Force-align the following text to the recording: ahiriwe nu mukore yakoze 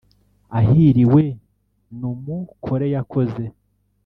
ahiriwe 0.59 1.23
nu 1.99 2.09
mukore 2.25 2.85
yakoze 2.95 3.43